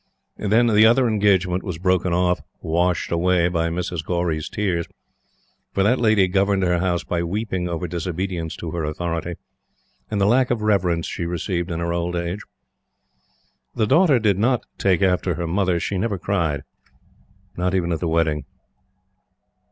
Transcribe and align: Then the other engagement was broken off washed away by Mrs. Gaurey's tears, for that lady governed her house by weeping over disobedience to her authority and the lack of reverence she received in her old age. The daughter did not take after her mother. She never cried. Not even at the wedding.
Then 0.37 0.65
the 0.65 0.83
other 0.87 1.07
engagement 1.07 1.61
was 1.61 1.77
broken 1.77 2.11
off 2.11 2.41
washed 2.59 3.11
away 3.11 3.49
by 3.49 3.69
Mrs. 3.69 4.03
Gaurey's 4.03 4.49
tears, 4.49 4.87
for 5.75 5.83
that 5.83 5.99
lady 5.99 6.27
governed 6.27 6.63
her 6.63 6.79
house 6.79 7.03
by 7.03 7.21
weeping 7.21 7.69
over 7.69 7.87
disobedience 7.87 8.55
to 8.55 8.71
her 8.71 8.83
authority 8.83 9.35
and 10.09 10.19
the 10.19 10.25
lack 10.25 10.49
of 10.49 10.63
reverence 10.63 11.05
she 11.05 11.27
received 11.27 11.69
in 11.69 11.79
her 11.79 11.93
old 11.93 12.15
age. 12.15 12.39
The 13.75 13.85
daughter 13.85 14.17
did 14.17 14.39
not 14.39 14.63
take 14.79 15.03
after 15.03 15.35
her 15.35 15.45
mother. 15.45 15.79
She 15.79 15.99
never 15.99 16.17
cried. 16.17 16.61
Not 17.55 17.75
even 17.75 17.91
at 17.91 17.99
the 17.99 18.07
wedding. 18.07 18.45